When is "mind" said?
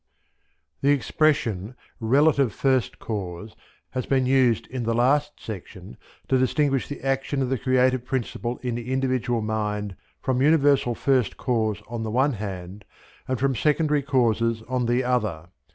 9.43-9.95